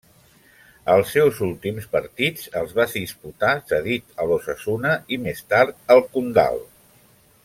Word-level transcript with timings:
Els 0.93 1.11
seus 1.15 1.41
últims 1.47 1.85
partits 1.91 2.49
els 2.61 2.73
va 2.79 2.87
disputar 2.93 3.53
cedit 3.73 4.19
a 4.23 4.27
l'Osasuna 4.31 4.95
i 5.17 5.21
més 5.29 5.45
tard 5.53 5.95
al 5.97 6.03
Condal. 6.17 6.59